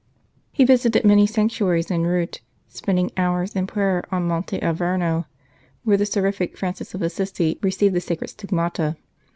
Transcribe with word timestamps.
He 0.51 0.65
visited 0.65 1.05
many 1.05 1.27
sanctuaries 1.27 1.91
en 1.91 2.07
route, 2.07 2.41
spending 2.67 3.11
hours 3.17 3.55
in 3.55 3.67
prayer 3.67 4.03
on 4.11 4.23
Monte 4.27 4.59
Alverno, 4.59 5.25
where 5.83 5.95
the 5.97 6.07
seraphic 6.07 6.57
Francis 6.57 6.95
of 6.95 7.03
Assisi 7.03 7.59
received 7.61 7.93
the 7.93 8.01
Sacred 8.01 8.29
Stigmata. 8.31 8.97